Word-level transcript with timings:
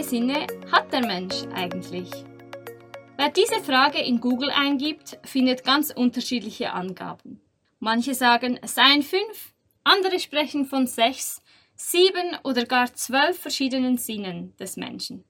viele 0.00 0.08
Sinne 0.08 0.46
hat 0.72 0.92
der 0.92 1.06
Mensch 1.06 1.42
eigentlich? 1.54 2.08
Wer 3.16 3.30
diese 3.30 3.60
Frage 3.60 3.98
in 3.98 4.20
Google 4.20 4.50
eingibt, 4.50 5.18
findet 5.24 5.64
ganz 5.64 5.90
unterschiedliche 5.90 6.72
Angaben. 6.72 7.40
Manche 7.80 8.14
sagen, 8.14 8.58
es 8.62 8.74
seien 8.74 9.02
fünf, 9.02 9.52
andere 9.84 10.18
sprechen 10.18 10.64
von 10.64 10.86
sechs, 10.86 11.42
sieben 11.74 12.36
oder 12.44 12.64
gar 12.64 12.94
zwölf 12.94 13.38
verschiedenen 13.38 13.98
Sinnen 13.98 14.56
des 14.58 14.76
Menschen. 14.76 15.24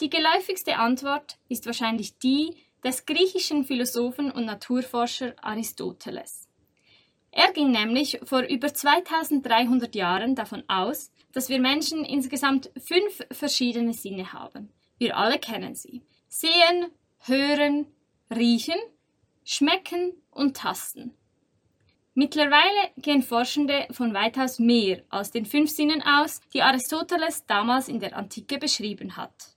Die 0.00 0.10
geläufigste 0.10 0.76
Antwort 0.76 1.36
ist 1.48 1.66
wahrscheinlich 1.66 2.18
die 2.18 2.56
des 2.82 3.04
griechischen 3.04 3.64
Philosophen 3.64 4.30
und 4.30 4.46
Naturforscher 4.46 5.34
Aristoteles. 5.42 6.48
Er 7.30 7.52
ging 7.52 7.72
nämlich 7.72 8.20
vor 8.24 8.42
über 8.42 8.72
2300 8.72 9.94
Jahren 9.94 10.34
davon 10.34 10.62
aus, 10.68 11.10
dass 11.34 11.48
wir 11.48 11.60
Menschen 11.60 12.04
insgesamt 12.04 12.70
fünf 12.78 13.20
verschiedene 13.30 13.92
Sinne 13.92 14.32
haben. 14.32 14.72
Wir 14.98 15.16
alle 15.16 15.38
kennen 15.38 15.74
sie. 15.74 16.02
Sehen, 16.28 16.90
hören, 17.18 17.86
riechen, 18.30 18.78
schmecken 19.44 20.12
und 20.30 20.56
tasten. 20.56 21.14
Mittlerweile 22.14 22.92
gehen 22.96 23.22
Forschende 23.22 23.88
von 23.90 24.14
weitaus 24.14 24.60
mehr 24.60 25.02
als 25.08 25.32
den 25.32 25.46
fünf 25.46 25.70
Sinnen 25.70 26.00
aus, 26.00 26.40
die 26.52 26.62
Aristoteles 26.62 27.44
damals 27.46 27.88
in 27.88 27.98
der 27.98 28.16
Antike 28.16 28.58
beschrieben 28.58 29.16
hat. 29.16 29.56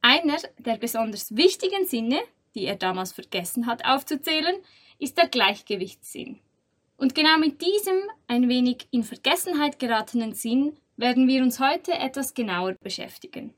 Einer 0.00 0.38
der 0.58 0.78
besonders 0.78 1.36
wichtigen 1.36 1.86
Sinne, 1.86 2.20
die 2.54 2.64
er 2.64 2.76
damals 2.76 3.12
vergessen 3.12 3.66
hat 3.66 3.84
aufzuzählen, 3.84 4.56
ist 4.98 5.18
der 5.18 5.28
Gleichgewichtssinn. 5.28 6.40
Und 6.96 7.14
genau 7.14 7.36
mit 7.38 7.60
diesem 7.60 8.00
ein 8.26 8.48
wenig 8.48 8.88
in 8.90 9.04
Vergessenheit 9.04 9.78
geratenen 9.78 10.34
Sinn 10.34 10.78
werden 11.02 11.26
wir 11.26 11.42
uns 11.42 11.58
heute 11.58 11.94
etwas 11.94 12.32
genauer 12.32 12.74
beschäftigen. 12.80 13.52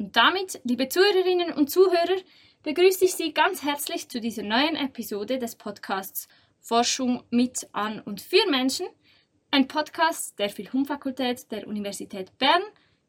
Und 0.00 0.16
damit, 0.16 0.60
liebe 0.64 0.88
Zuhörerinnen 0.88 1.52
und 1.52 1.70
Zuhörer, 1.70 2.20
begrüße 2.64 3.04
ich 3.04 3.14
Sie 3.14 3.32
ganz 3.32 3.62
herzlich 3.62 4.08
zu 4.08 4.20
dieser 4.20 4.42
neuen 4.42 4.74
Episode 4.74 5.38
des 5.38 5.54
Podcasts 5.54 6.26
Forschung 6.58 7.22
mit, 7.30 7.68
an 7.70 8.00
und 8.00 8.20
für 8.20 8.44
Menschen, 8.50 8.88
ein 9.52 9.68
Podcast 9.68 10.40
der 10.40 10.50
Philhum-Fakultät 10.50 11.52
der 11.52 11.68
Universität 11.68 12.36
Bern, 12.36 12.62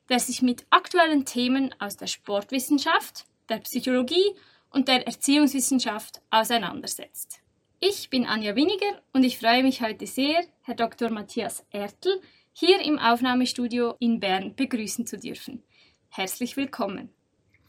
der 0.07 0.19
sich 0.19 0.43
mit 0.43 0.67
aktuellen 0.69 1.25
Themen 1.25 1.73
aus 1.79 1.97
der 1.97 2.07
Sportwissenschaft, 2.07 3.25
der 3.49 3.57
Psychologie 3.57 4.35
und 4.69 4.87
der 4.87 5.07
Erziehungswissenschaft 5.07 6.21
auseinandersetzt. 6.29 7.41
Ich 7.79 8.11
bin 8.11 8.27
Anja 8.27 8.55
Winiger 8.55 9.01
und 9.13 9.23
ich 9.23 9.39
freue 9.39 9.63
mich 9.63 9.81
heute 9.81 10.05
sehr, 10.05 10.43
Herr 10.61 10.75
Dr. 10.75 11.09
Matthias 11.09 11.65
Ertl 11.71 12.21
hier 12.59 12.81
im 12.81 12.99
Aufnahmestudio 12.99 13.95
in 13.99 14.19
Bern 14.19 14.53
begrüßen 14.53 15.05
zu 15.07 15.17
dürfen. 15.17 15.63
Herzlich 16.09 16.57
willkommen. 16.57 17.09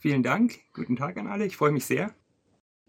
Vielen 0.01 0.25
Dank. 0.25 0.59
Guten 0.73 0.97
Tag 0.97 1.17
an 1.17 1.29
alle. 1.29 1.47
Ich 1.47 1.57
freue 1.57 1.71
mich 1.71 1.85
sehr. 1.85 2.13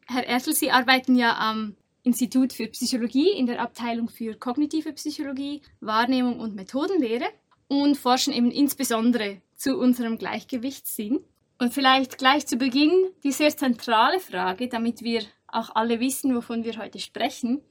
Herr 0.08 0.25
Ertl, 0.25 0.53
Sie 0.53 0.71
arbeiten 0.71 1.16
ja 1.16 1.38
am 1.38 1.75
Institut 2.02 2.53
für 2.53 2.66
Psychologie 2.69 3.30
in 3.38 3.45
der 3.45 3.61
Abteilung 3.61 4.09
für 4.09 4.33
kognitive 4.33 4.93
Psychologie, 4.93 5.61
Wahrnehmung 5.80 6.39
und 6.39 6.55
Methodenlehre 6.55 7.27
und 7.67 7.95
forschen 7.97 8.33
eben 8.33 8.49
insbesondere 8.49 9.39
zu 9.55 9.77
unserem 9.77 10.17
Gleichgewichtssinn. 10.17 11.19
Und 11.59 11.71
vielleicht 11.71 12.17
gleich 12.17 12.47
zu 12.47 12.58
Beginn 12.58 13.11
die 13.23 13.31
sehr 13.31 13.55
zentrale 13.55 14.19
Frage, 14.19 14.69
damit 14.69 15.03
wir 15.03 15.21
auch 15.47 15.75
alle 15.75 15.99
wissen, 15.99 16.36
wovon 16.36 16.63
wir 16.63 16.77
heute 16.77 16.97
sprechen. 16.97 17.61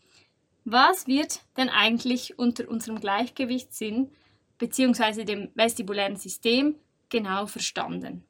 Was 0.65 1.09
wird 1.09 1.41
denn 1.57 1.69
eigentlich 1.69 2.39
unter 2.39 2.69
unserem 2.69 3.01
Gleichgewichtssinn 3.01 4.13
bzw. 4.61 5.25
dem 5.25 5.49
vestibulären 5.55 6.17
System 6.17 6.77
genau 7.09 7.47
verstanden? 7.47 8.25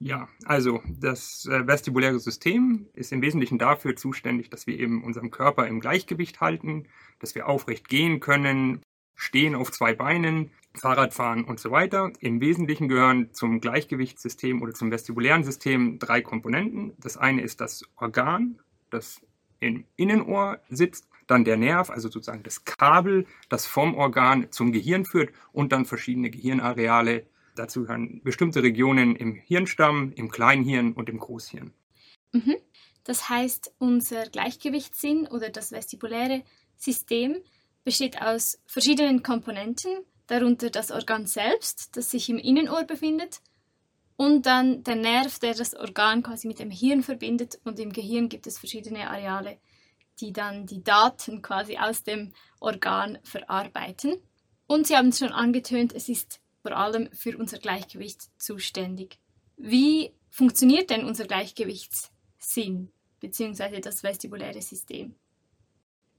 Ja, 0.00 0.28
also 0.44 0.82
das 1.00 1.46
äh, 1.46 1.66
vestibuläre 1.66 2.18
System 2.18 2.88
ist 2.94 3.12
im 3.12 3.22
Wesentlichen 3.22 3.58
dafür 3.58 3.96
zuständig, 3.96 4.50
dass 4.50 4.66
wir 4.66 4.78
eben 4.78 5.04
unseren 5.04 5.30
Körper 5.30 5.66
im 5.66 5.80
Gleichgewicht 5.80 6.40
halten, 6.40 6.86
dass 7.20 7.34
wir 7.34 7.48
aufrecht 7.48 7.88
gehen 7.88 8.20
können, 8.20 8.82
stehen 9.14 9.54
auf 9.54 9.70
zwei 9.70 9.94
Beinen, 9.94 10.50
Fahrrad 10.74 11.14
fahren 11.14 11.44
und 11.44 11.60
so 11.60 11.70
weiter. 11.70 12.12
Im 12.18 12.40
Wesentlichen 12.40 12.88
gehören 12.88 13.32
zum 13.32 13.60
Gleichgewichtssystem 13.60 14.60
oder 14.60 14.74
zum 14.74 14.90
vestibulären 14.90 15.44
System 15.44 15.98
drei 16.00 16.20
Komponenten. 16.20 16.92
Das 16.98 17.16
eine 17.16 17.42
ist 17.42 17.60
das 17.60 17.84
Organ, 17.96 18.58
das 18.90 19.20
im 19.60 19.84
Innenohr 19.96 20.58
sitzt, 20.68 21.08
dann 21.26 21.44
der 21.44 21.56
Nerv, 21.56 21.90
also 21.90 22.08
sozusagen 22.08 22.42
das 22.42 22.64
Kabel, 22.64 23.26
das 23.48 23.66
vom 23.66 23.94
Organ 23.94 24.50
zum 24.50 24.72
Gehirn 24.72 25.04
führt 25.04 25.34
und 25.52 25.72
dann 25.72 25.84
verschiedene 25.84 26.30
Gehirnareale. 26.30 27.26
Dazu 27.56 27.82
gehören 27.82 28.20
bestimmte 28.22 28.62
Regionen 28.62 29.16
im 29.16 29.34
Hirnstamm, 29.34 30.12
im 30.16 30.30
Kleinhirn 30.30 30.92
und 30.92 31.08
im 31.08 31.18
Großhirn. 31.18 31.72
Mhm. 32.32 32.56
Das 33.04 33.28
heißt, 33.28 33.74
unser 33.78 34.26
Gleichgewichtssinn 34.26 35.26
oder 35.26 35.50
das 35.50 35.72
vestibuläre 35.72 36.42
System 36.76 37.36
besteht 37.84 38.20
aus 38.20 38.58
verschiedenen 38.66 39.22
Komponenten, 39.22 39.90
darunter 40.26 40.70
das 40.70 40.90
Organ 40.90 41.26
selbst, 41.26 41.96
das 41.96 42.10
sich 42.10 42.30
im 42.30 42.38
Innenohr 42.38 42.84
befindet, 42.84 43.40
und 44.16 44.46
dann 44.46 44.84
der 44.84 44.96
Nerv, 44.96 45.38
der 45.38 45.54
das 45.54 45.74
Organ 45.74 46.22
quasi 46.22 46.46
mit 46.46 46.60
dem 46.60 46.70
Hirn 46.70 47.02
verbindet. 47.02 47.58
Und 47.64 47.78
im 47.80 47.92
Gehirn 47.92 48.28
gibt 48.28 48.46
es 48.46 48.58
verschiedene 48.58 49.10
Areale, 49.10 49.58
die 50.20 50.32
dann 50.32 50.66
die 50.66 50.82
Daten 50.82 51.42
quasi 51.42 51.76
aus 51.78 52.02
dem 52.02 52.32
Organ 52.60 53.18
verarbeiten. 53.22 54.16
Und 54.66 54.86
Sie 54.86 54.96
haben 54.96 55.08
es 55.08 55.18
schon 55.18 55.32
angetönt, 55.32 55.92
es 55.94 56.08
ist 56.08 56.40
vor 56.62 56.76
allem 56.76 57.10
für 57.12 57.36
unser 57.36 57.58
Gleichgewicht 57.58 58.30
zuständig. 58.40 59.18
Wie 59.56 60.12
funktioniert 60.30 60.90
denn 60.90 61.04
unser 61.04 61.26
Gleichgewichtssinn 61.26 62.90
bzw. 63.20 63.80
das 63.80 64.02
vestibuläre 64.02 64.62
System? 64.62 65.14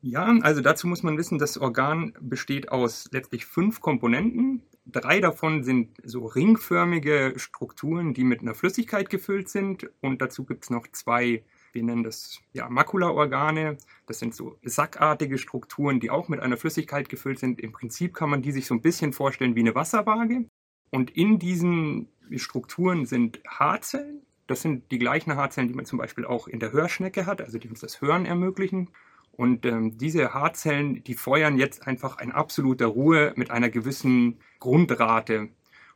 Ja, 0.01 0.37
also 0.41 0.61
dazu 0.61 0.85
muss 0.85 1.01
man 1.01 1.17
wissen, 1.17 1.39
das 1.39 1.57
Organ 1.57 2.13
besteht 2.21 2.69
aus 2.69 3.09
letztlich 3.11 3.47
fünf 3.47 3.81
Komponenten. 3.81 4.61
Drei 4.85 5.19
davon 5.19 5.63
sind 5.63 5.97
so 6.03 6.27
ringförmige 6.27 7.33
Strukturen, 7.37 8.13
die 8.13 8.23
mit 8.23 8.41
einer 8.41 8.53
Flüssigkeit 8.53 9.09
gefüllt 9.09 9.49
sind. 9.49 9.89
Und 10.01 10.21
dazu 10.21 10.45
gibt 10.45 10.63
es 10.65 10.69
noch 10.69 10.87
zwei, 10.91 11.43
wir 11.75 11.83
nennen 11.83 12.03
das 12.03 12.39
ja, 12.53 12.67
Makulaorgane. 12.69 13.77
Das 14.07 14.19
sind 14.19 14.33
so 14.33 14.57
sackartige 14.63 15.37
Strukturen, 15.37 15.99
die 15.99 16.09
auch 16.09 16.29
mit 16.29 16.39
einer 16.39 16.57
Flüssigkeit 16.57 17.09
gefüllt 17.09 17.39
sind. 17.39 17.59
Im 17.59 17.73
Prinzip 17.73 18.13
kann 18.15 18.29
man 18.29 18.41
die 18.41 18.51
sich 18.51 18.65
so 18.65 18.73
ein 18.73 18.81
bisschen 18.81 19.13
vorstellen 19.13 19.55
wie 19.55 19.59
eine 19.59 19.75
Wasserwaage. 19.75 20.45
Und 20.89 21.11
in 21.11 21.37
diesen 21.37 22.07
Strukturen 22.37 23.05
sind 23.05 23.41
Haarzellen. 23.47 24.21
Das 24.47 24.61
sind 24.61 24.91
die 24.91 24.99
gleichen 24.99 25.35
Haarzellen, 25.35 25.67
die 25.67 25.75
man 25.75 25.85
zum 25.85 25.99
Beispiel 25.99 26.25
auch 26.25 26.47
in 26.47 26.59
der 26.59 26.71
Hörschnecke 26.71 27.25
hat, 27.25 27.41
also 27.41 27.57
die 27.57 27.67
uns 27.67 27.81
das 27.81 28.01
Hören 28.01 28.25
ermöglichen. 28.25 28.89
Und 29.31 29.65
ähm, 29.65 29.97
diese 29.97 30.33
Haarzellen, 30.33 31.03
die 31.03 31.13
feuern 31.13 31.57
jetzt 31.57 31.85
einfach 31.85 32.21
in 32.21 32.31
absoluter 32.31 32.85
Ruhe 32.85 33.33
mit 33.35 33.51
einer 33.51 33.69
gewissen 33.69 34.39
Grundrate. 34.59 35.49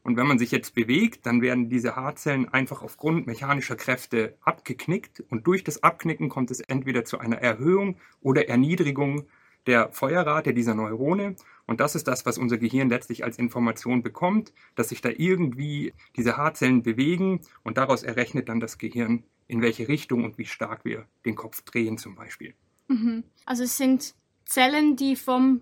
Und 0.04 0.18
wenn 0.18 0.28
man 0.28 0.40
sich 0.40 0.52
jetzt 0.52 0.74
bewegt, 0.76 1.26
dann 1.26 1.42
werden 1.42 1.70
diese 1.70 1.96
Haarzellen 1.96 2.48
einfach 2.50 2.82
aufgrund 2.82 3.28
mechanischer 3.28 3.76
Kräfte 3.76 4.38
abgeknickt. 4.42 5.22
Und 5.30 5.46
durch 5.46 5.64
das 5.64 5.84
Abknicken 5.84 6.30
kommt 6.30 6.52
es 6.52 6.62
entweder 6.62 7.06
zu 7.06 7.20
einer 7.20 7.38
Erhöhung 7.38 7.98
oder 8.22 8.48
Erniedrigung 8.48 9.28
der 9.68 9.92
Feuerrate 9.92 10.54
dieser 10.54 10.74
Neurone. 10.74 11.36
Und 11.68 11.80
das 11.80 11.96
ist 11.96 12.08
das, 12.08 12.26
was 12.26 12.38
unser 12.38 12.58
Gehirn 12.58 12.90
letztlich 12.90 13.24
als 13.24 13.38
Information 13.38 14.02
bekommt, 14.02 14.54
dass 14.76 14.90
sich 14.90 15.02
da 15.02 15.10
irgendwie 15.10 15.94
diese 16.16 16.38
Haarzellen 16.38 16.82
bewegen 16.82 17.42
und 17.64 17.78
daraus 17.78 18.04
errechnet 18.04 18.50
dann 18.50 18.60
das 18.60 18.78
Gehirn, 18.78 19.24
in 19.48 19.62
welche 19.62 19.88
Richtung 19.88 20.24
und 20.24 20.38
wie 20.38 20.46
stark 20.46 20.86
wir 20.86 21.06
den 21.26 21.36
Kopf 21.36 21.62
drehen 21.62 21.98
zum 21.98 22.16
Beispiel. 22.16 22.56
Mhm. 22.88 23.24
Also 23.46 23.64
es 23.64 23.78
sind 23.78 24.16
Zellen, 24.46 24.96
die 24.96 25.16
vom 25.16 25.62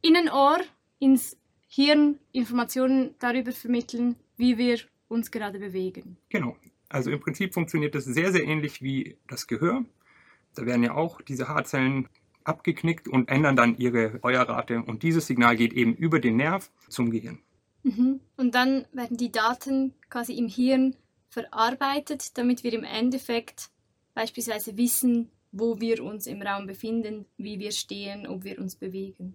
Innenohr 0.00 0.60
ins 0.98 1.36
Hirn 1.74 2.20
Informationen 2.30 3.16
darüber 3.18 3.50
vermitteln, 3.50 4.14
wie 4.36 4.58
wir 4.58 4.78
uns 5.08 5.32
gerade 5.32 5.58
bewegen. 5.58 6.16
Genau. 6.28 6.56
Also 6.88 7.10
im 7.10 7.18
Prinzip 7.18 7.52
funktioniert 7.52 7.96
das 7.96 8.04
sehr, 8.04 8.30
sehr 8.30 8.44
ähnlich 8.44 8.80
wie 8.80 9.16
das 9.26 9.48
Gehör. 9.48 9.84
Da 10.54 10.66
werden 10.66 10.84
ja 10.84 10.94
auch 10.94 11.20
diese 11.20 11.48
Haarzellen 11.48 12.08
abgeknickt 12.44 13.08
und 13.08 13.28
ändern 13.28 13.56
dann 13.56 13.76
ihre 13.76 14.20
Feuerrate. 14.20 14.84
Und 14.84 15.02
dieses 15.02 15.26
Signal 15.26 15.56
geht 15.56 15.72
eben 15.72 15.96
über 15.96 16.20
den 16.20 16.36
Nerv 16.36 16.70
zum 16.88 17.10
Gehirn. 17.10 17.40
Mhm. 17.82 18.20
Und 18.36 18.54
dann 18.54 18.84
werden 18.92 19.16
die 19.16 19.32
Daten 19.32 19.94
quasi 20.10 20.34
im 20.34 20.46
Hirn 20.46 20.94
verarbeitet, 21.28 22.38
damit 22.38 22.62
wir 22.62 22.72
im 22.72 22.84
Endeffekt 22.84 23.70
beispielsweise 24.14 24.76
wissen, 24.76 25.28
wo 25.50 25.80
wir 25.80 26.04
uns 26.04 26.28
im 26.28 26.40
Raum 26.40 26.68
befinden, 26.68 27.26
wie 27.36 27.58
wir 27.58 27.72
stehen, 27.72 28.28
ob 28.28 28.44
wir 28.44 28.60
uns 28.60 28.76
bewegen. 28.76 29.34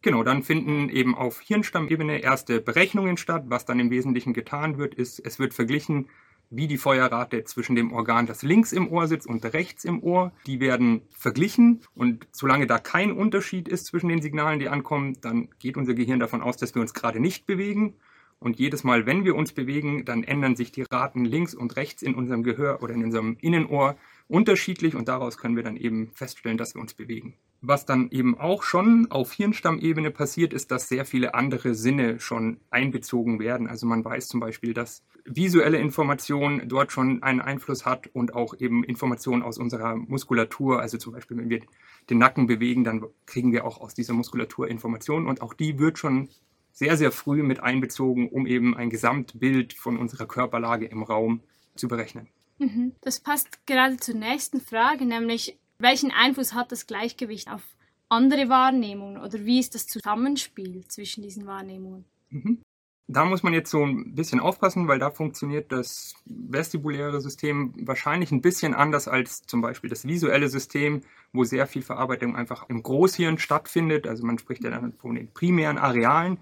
Genau, 0.00 0.22
dann 0.22 0.44
finden 0.44 0.88
eben 0.90 1.16
auf 1.16 1.40
Hirnstammebene 1.40 2.20
erste 2.20 2.60
Berechnungen 2.60 3.16
statt. 3.16 3.44
Was 3.48 3.64
dann 3.64 3.80
im 3.80 3.90
Wesentlichen 3.90 4.32
getan 4.32 4.78
wird, 4.78 4.94
ist, 4.94 5.18
es 5.18 5.40
wird 5.40 5.54
verglichen, 5.54 6.08
wie 6.50 6.66
die 6.66 6.78
Feuerrate 6.78 7.44
zwischen 7.44 7.74
dem 7.74 7.92
Organ, 7.92 8.26
das 8.26 8.42
links 8.42 8.72
im 8.72 8.88
Ohr 8.88 9.06
sitzt 9.06 9.26
und 9.26 9.44
rechts 9.44 9.84
im 9.84 10.02
Ohr, 10.02 10.32
die 10.46 10.60
werden 10.60 11.02
verglichen. 11.10 11.82
Und 11.94 12.26
solange 12.32 12.66
da 12.66 12.78
kein 12.78 13.12
Unterschied 13.12 13.68
ist 13.68 13.86
zwischen 13.86 14.08
den 14.08 14.22
Signalen, 14.22 14.60
die 14.60 14.68
ankommen, 14.68 15.18
dann 15.20 15.48
geht 15.58 15.76
unser 15.76 15.94
Gehirn 15.94 16.20
davon 16.20 16.42
aus, 16.42 16.56
dass 16.56 16.74
wir 16.74 16.80
uns 16.82 16.94
gerade 16.94 17.20
nicht 17.20 17.46
bewegen. 17.46 17.94
Und 18.38 18.60
jedes 18.60 18.84
Mal, 18.84 19.04
wenn 19.04 19.24
wir 19.24 19.34
uns 19.34 19.52
bewegen, 19.52 20.04
dann 20.04 20.22
ändern 20.22 20.54
sich 20.54 20.70
die 20.70 20.82
Raten 20.82 21.24
links 21.24 21.54
und 21.54 21.76
rechts 21.76 22.02
in 22.02 22.14
unserem 22.14 22.44
Gehör 22.44 22.82
oder 22.82 22.94
in 22.94 23.02
unserem 23.02 23.36
Innenohr 23.40 23.96
unterschiedlich 24.28 24.94
und 24.94 25.08
daraus 25.08 25.38
können 25.38 25.56
wir 25.56 25.64
dann 25.64 25.76
eben 25.76 26.12
feststellen, 26.12 26.56
dass 26.56 26.74
wir 26.74 26.80
uns 26.80 26.94
bewegen. 26.94 27.34
Was 27.60 27.84
dann 27.84 28.10
eben 28.10 28.38
auch 28.38 28.62
schon 28.62 29.10
auf 29.10 29.32
Hirnstammebene 29.32 30.12
passiert, 30.12 30.52
ist, 30.52 30.70
dass 30.70 30.88
sehr 30.88 31.04
viele 31.04 31.34
andere 31.34 31.74
Sinne 31.74 32.20
schon 32.20 32.60
einbezogen 32.70 33.40
werden. 33.40 33.66
Also 33.66 33.86
man 33.86 34.04
weiß 34.04 34.28
zum 34.28 34.38
Beispiel, 34.38 34.74
dass 34.74 35.02
visuelle 35.24 35.78
Information 35.78 36.62
dort 36.68 36.92
schon 36.92 37.22
einen 37.24 37.40
Einfluss 37.40 37.84
hat 37.84 38.06
und 38.14 38.32
auch 38.32 38.54
eben 38.58 38.84
Informationen 38.84 39.42
aus 39.42 39.58
unserer 39.58 39.96
Muskulatur. 39.96 40.80
Also 40.80 40.98
zum 40.98 41.12
Beispiel, 41.12 41.36
wenn 41.36 41.50
wir 41.50 41.62
den 42.10 42.18
Nacken 42.18 42.46
bewegen, 42.46 42.84
dann 42.84 43.04
kriegen 43.26 43.52
wir 43.52 43.64
auch 43.64 43.80
aus 43.80 43.92
dieser 43.92 44.14
Muskulatur 44.14 44.68
Informationen 44.68 45.26
und 45.26 45.42
auch 45.42 45.52
die 45.52 45.80
wird 45.80 45.98
schon 45.98 46.28
sehr, 46.70 46.96
sehr 46.96 47.10
früh 47.10 47.42
mit 47.42 47.60
einbezogen, 47.60 48.28
um 48.28 48.46
eben 48.46 48.76
ein 48.76 48.88
Gesamtbild 48.88 49.72
von 49.72 49.96
unserer 49.96 50.26
Körperlage 50.26 50.86
im 50.86 51.02
Raum 51.02 51.40
zu 51.74 51.88
berechnen. 51.88 52.28
Mhm. 52.58 52.92
Das 53.00 53.18
passt 53.18 53.66
gerade 53.66 53.96
zur 53.96 54.14
nächsten 54.14 54.60
Frage, 54.60 55.04
nämlich 55.04 55.58
welchen 55.78 56.10
Einfluss 56.10 56.54
hat 56.54 56.72
das 56.72 56.86
Gleichgewicht 56.86 57.50
auf 57.50 57.62
andere 58.08 58.48
Wahrnehmungen 58.48 59.18
oder 59.18 59.44
wie 59.44 59.60
ist 59.60 59.74
das 59.74 59.86
Zusammenspiel 59.86 60.84
zwischen 60.88 61.22
diesen 61.22 61.46
Wahrnehmungen? 61.46 62.04
Mhm. 62.30 62.62
Da 63.10 63.24
muss 63.24 63.42
man 63.42 63.54
jetzt 63.54 63.70
so 63.70 63.82
ein 63.86 64.14
bisschen 64.14 64.38
aufpassen, 64.38 64.86
weil 64.86 64.98
da 64.98 65.10
funktioniert 65.10 65.72
das 65.72 66.14
vestibuläre 66.26 67.22
System 67.22 67.72
wahrscheinlich 67.86 68.32
ein 68.32 68.42
bisschen 68.42 68.74
anders 68.74 69.08
als 69.08 69.40
zum 69.46 69.62
Beispiel 69.62 69.88
das 69.88 70.06
visuelle 70.06 70.50
System, 70.50 71.00
wo 71.32 71.44
sehr 71.44 71.66
viel 71.66 71.80
Verarbeitung 71.80 72.36
einfach 72.36 72.68
im 72.68 72.82
Großhirn 72.82 73.38
stattfindet. 73.38 74.06
Also 74.06 74.26
man 74.26 74.38
spricht 74.38 74.62
ja 74.62 74.70
dann 74.70 74.92
von 74.92 75.14
den 75.14 75.32
primären 75.32 75.78
Arealen. 75.78 76.36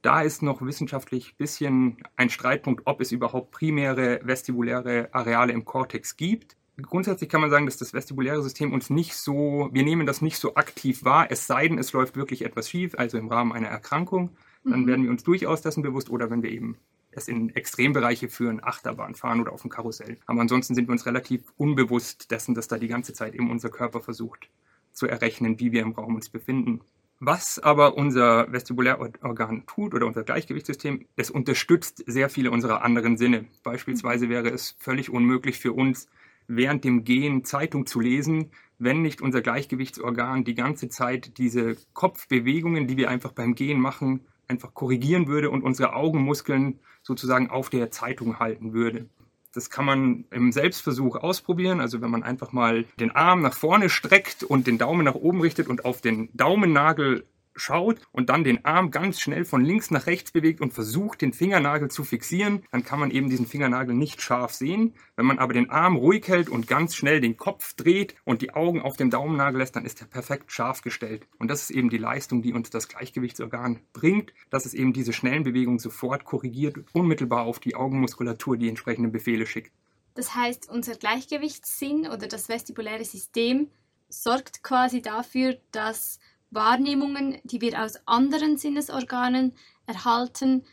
Da 0.00 0.22
ist 0.22 0.42
noch 0.42 0.62
wissenschaftlich 0.62 1.32
ein 1.32 1.36
bisschen 1.36 1.96
ein 2.16 2.30
Streitpunkt, 2.30 2.86
ob 2.86 3.02
es 3.02 3.12
überhaupt 3.12 3.50
primäre 3.50 4.20
vestibuläre 4.22 5.10
Areale 5.12 5.52
im 5.52 5.66
Kortex 5.66 6.16
gibt. 6.16 6.56
Grundsätzlich 6.80 7.30
kann 7.30 7.40
man 7.40 7.50
sagen, 7.50 7.66
dass 7.66 7.76
das 7.76 7.92
vestibuläre 7.92 8.42
System 8.42 8.72
uns 8.72 8.90
nicht 8.90 9.14
so, 9.14 9.68
wir 9.72 9.84
nehmen 9.84 10.06
das 10.06 10.22
nicht 10.22 10.38
so 10.38 10.56
aktiv 10.56 11.04
wahr, 11.04 11.28
es 11.30 11.46
sei 11.46 11.68
denn, 11.68 11.78
es 11.78 11.92
läuft 11.92 12.16
wirklich 12.16 12.44
etwas 12.44 12.68
schief, 12.68 12.94
also 12.96 13.16
im 13.16 13.28
Rahmen 13.28 13.52
einer 13.52 13.68
Erkrankung. 13.68 14.36
Dann 14.64 14.82
mhm. 14.82 14.86
werden 14.86 15.04
wir 15.04 15.10
uns 15.10 15.22
durchaus 15.22 15.62
dessen 15.62 15.82
bewusst 15.82 16.10
oder 16.10 16.30
wenn 16.30 16.42
wir 16.42 16.50
eben 16.50 16.76
es 17.16 17.28
in 17.28 17.54
Extrembereiche 17.54 18.28
führen, 18.28 18.62
Achterbahn 18.62 19.14
fahren 19.14 19.40
oder 19.40 19.52
auf 19.52 19.62
dem 19.62 19.70
Karussell. 19.70 20.18
Aber 20.26 20.40
ansonsten 20.40 20.74
sind 20.74 20.88
wir 20.88 20.92
uns 20.92 21.06
relativ 21.06 21.42
unbewusst 21.56 22.30
dessen, 22.32 22.54
dass 22.54 22.66
da 22.66 22.76
die 22.76 22.88
ganze 22.88 23.12
Zeit 23.12 23.34
eben 23.34 23.50
unser 23.50 23.70
Körper 23.70 24.00
versucht 24.00 24.50
zu 24.92 25.06
errechnen, 25.06 25.60
wie 25.60 25.70
wir 25.70 25.82
im 25.82 25.92
Raum 25.92 26.16
uns 26.16 26.28
befinden. 26.28 26.80
Was 27.20 27.58
aber 27.58 27.96
unser 27.96 28.52
Vestibulärorgan 28.52 29.64
tut 29.66 29.94
oder 29.94 30.06
unser 30.06 30.24
Gleichgewichtssystem, 30.24 31.06
es 31.16 31.30
unterstützt 31.30 32.02
sehr 32.06 32.28
viele 32.28 32.50
unserer 32.50 32.82
anderen 32.82 33.16
Sinne. 33.16 33.46
Beispielsweise 33.62 34.28
wäre 34.28 34.48
es 34.50 34.76
völlig 34.78 35.10
unmöglich 35.10 35.58
für 35.58 35.72
uns, 35.72 36.08
während 36.46 36.84
dem 36.84 37.04
Gehen 37.04 37.44
Zeitung 37.44 37.86
zu 37.86 38.00
lesen, 38.00 38.50
wenn 38.78 39.02
nicht 39.02 39.22
unser 39.22 39.40
Gleichgewichtsorgan 39.40 40.44
die 40.44 40.54
ganze 40.54 40.88
Zeit 40.88 41.38
diese 41.38 41.76
Kopfbewegungen, 41.92 42.86
die 42.86 42.96
wir 42.96 43.10
einfach 43.10 43.32
beim 43.32 43.54
Gehen 43.54 43.80
machen, 43.80 44.20
einfach 44.48 44.74
korrigieren 44.74 45.26
würde 45.26 45.50
und 45.50 45.62
unsere 45.62 45.94
Augenmuskeln 45.94 46.80
sozusagen 47.02 47.50
auf 47.50 47.70
der 47.70 47.90
Zeitung 47.90 48.38
halten 48.38 48.72
würde. 48.72 49.08
Das 49.52 49.70
kann 49.70 49.84
man 49.84 50.24
im 50.30 50.50
Selbstversuch 50.50 51.16
ausprobieren. 51.16 51.80
Also 51.80 52.00
wenn 52.00 52.10
man 52.10 52.24
einfach 52.24 52.52
mal 52.52 52.84
den 52.98 53.12
Arm 53.12 53.40
nach 53.40 53.54
vorne 53.54 53.88
streckt 53.88 54.42
und 54.42 54.66
den 54.66 54.78
Daumen 54.78 55.04
nach 55.04 55.14
oben 55.14 55.40
richtet 55.40 55.68
und 55.68 55.84
auf 55.84 56.00
den 56.00 56.28
Daumennagel 56.34 57.24
schaut 57.54 58.00
und 58.12 58.28
dann 58.30 58.44
den 58.44 58.64
Arm 58.64 58.90
ganz 58.90 59.20
schnell 59.20 59.44
von 59.44 59.64
links 59.64 59.90
nach 59.90 60.06
rechts 60.06 60.32
bewegt 60.32 60.60
und 60.60 60.72
versucht, 60.72 61.20
den 61.20 61.32
Fingernagel 61.32 61.90
zu 61.90 62.04
fixieren, 62.04 62.64
dann 62.70 62.84
kann 62.84 63.00
man 63.00 63.10
eben 63.10 63.30
diesen 63.30 63.46
Fingernagel 63.46 63.94
nicht 63.94 64.20
scharf 64.20 64.52
sehen. 64.52 64.94
Wenn 65.16 65.26
man 65.26 65.38
aber 65.38 65.52
den 65.52 65.70
Arm 65.70 65.96
ruhig 65.96 66.26
hält 66.28 66.48
und 66.48 66.66
ganz 66.66 66.94
schnell 66.94 67.20
den 67.20 67.36
Kopf 67.36 67.74
dreht 67.74 68.14
und 68.24 68.42
die 68.42 68.54
Augen 68.54 68.80
auf 68.80 68.96
dem 68.96 69.10
Daumennagel 69.10 69.58
lässt, 69.58 69.76
dann 69.76 69.84
ist 69.84 70.00
er 70.00 70.06
perfekt 70.06 70.52
scharf 70.52 70.82
gestellt. 70.82 71.26
Und 71.38 71.48
das 71.48 71.62
ist 71.62 71.70
eben 71.70 71.90
die 71.90 71.98
Leistung, 71.98 72.42
die 72.42 72.52
uns 72.52 72.70
das 72.70 72.88
Gleichgewichtsorgan 72.88 73.80
bringt, 73.92 74.32
dass 74.50 74.66
es 74.66 74.74
eben 74.74 74.92
diese 74.92 75.12
schnellen 75.12 75.44
Bewegungen 75.44 75.78
sofort 75.78 76.24
korrigiert, 76.24 76.76
unmittelbar 76.92 77.44
auf 77.44 77.60
die 77.60 77.74
Augenmuskulatur 77.74 78.56
die 78.56 78.68
entsprechenden 78.68 79.12
Befehle 79.12 79.46
schickt. 79.46 79.72
Das 80.14 80.34
heißt, 80.34 80.68
unser 80.70 80.94
Gleichgewichtssinn 80.94 82.06
oder 82.06 82.28
das 82.28 82.48
vestibuläre 82.48 83.04
System 83.04 83.68
sorgt 84.08 84.62
quasi 84.62 85.02
dafür, 85.02 85.56
dass 85.72 86.18
Wahrnehmungen, 86.54 87.38
die 87.44 87.60
wir 87.60 87.82
aus 87.82 87.98
anderen 88.06 88.56
Sinnesorganen 88.56 89.52
erhalten, 89.86 90.64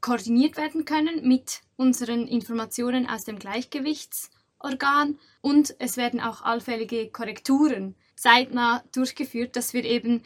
koordiniert 0.00 0.56
werden 0.56 0.84
können 0.84 1.26
mit 1.26 1.60
unseren 1.76 2.26
Informationen 2.26 3.08
aus 3.08 3.24
dem 3.24 3.38
Gleichgewichtsorgan 3.38 5.18
und 5.40 5.74
es 5.78 5.96
werden 5.96 6.20
auch 6.20 6.42
allfällige 6.42 7.10
Korrekturen 7.10 7.94
zeitnah 8.16 8.82
durchgeführt, 8.92 9.56
dass 9.56 9.72
wir 9.72 9.84
eben 9.84 10.22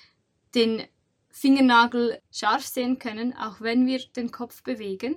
den 0.55 0.83
Fingernagel 1.31 2.21
scharf 2.31 2.67
sehen 2.67 2.99
können, 2.99 3.35
auch 3.35 3.61
wenn 3.61 3.87
wir 3.87 4.01
den 4.17 4.31
Kopf 4.31 4.63
bewegen. 4.63 5.17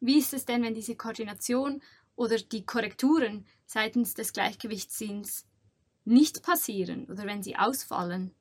Wie 0.00 0.18
ist 0.18 0.34
es 0.34 0.44
denn, 0.44 0.62
wenn 0.62 0.74
diese 0.74 0.96
Koordination 0.96 1.82
oder 2.16 2.36
die 2.36 2.64
Korrekturen 2.64 3.46
seitens 3.66 4.14
des 4.14 4.32
Gleichgewichtssinns 4.32 5.46
nicht 6.04 6.42
passieren 6.42 7.06
oder 7.10 7.24
wenn 7.24 7.42
sie 7.42 7.56
ausfallen? 7.56 8.34